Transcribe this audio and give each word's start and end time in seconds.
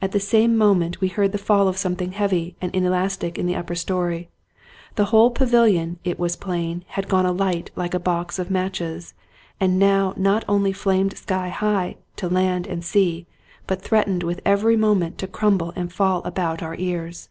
At 0.00 0.12
the 0.12 0.20
same 0.20 0.56
moment 0.56 1.02
we 1.02 1.08
heard 1.08 1.32
the 1.32 1.36
fall 1.36 1.68
of 1.68 1.76
something 1.76 2.12
heavy 2.12 2.56
and 2.62 2.74
inelastic 2.74 3.38
in 3.38 3.44
the 3.44 3.56
upper 3.56 3.74
story. 3.74 4.30
The 4.94 5.04
whole 5.12 5.30
pavilion, 5.30 5.98
it 6.02 6.18
was 6.18 6.34
plain, 6.34 6.82
had 6.96 7.08
gone 7.08 7.26
alight 7.26 7.70
like 7.76 7.92
a 7.92 8.00
box 8.00 8.38
of 8.38 8.50
matches, 8.50 9.12
and 9.60 9.78
now 9.78 10.14
not 10.16 10.46
only 10.48 10.72
flamed 10.72 11.14
sky 11.14 11.50
high 11.50 11.98
to 12.16 12.26
land 12.26 12.66
and 12.66 12.82
sea, 12.82 13.26
but 13.66 13.82
threatened 13.82 14.22
with 14.22 14.40
every 14.46 14.78
moment 14.78 15.18
to 15.18 15.26
crimible 15.26 15.74
and 15.76 15.92
fall 15.92 16.22
in 16.22 16.28
about 16.28 16.62
our 16.62 16.76
ears. 16.76 17.28